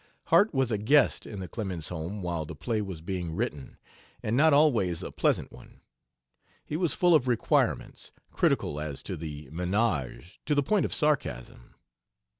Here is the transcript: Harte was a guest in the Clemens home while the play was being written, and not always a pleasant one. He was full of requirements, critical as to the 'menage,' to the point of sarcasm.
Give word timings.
Harte 0.29 0.51
was 0.51 0.71
a 0.71 0.79
guest 0.79 1.27
in 1.27 1.41
the 1.41 1.47
Clemens 1.47 1.89
home 1.89 2.23
while 2.23 2.43
the 2.43 2.55
play 2.55 2.81
was 2.81 3.01
being 3.01 3.35
written, 3.35 3.77
and 4.23 4.35
not 4.35 4.51
always 4.51 5.03
a 5.03 5.11
pleasant 5.11 5.51
one. 5.51 5.81
He 6.65 6.75
was 6.75 6.95
full 6.95 7.13
of 7.13 7.27
requirements, 7.27 8.11
critical 8.31 8.79
as 8.79 9.03
to 9.03 9.15
the 9.15 9.47
'menage,' 9.51 10.41
to 10.47 10.55
the 10.55 10.63
point 10.63 10.85
of 10.85 10.91
sarcasm. 10.91 11.75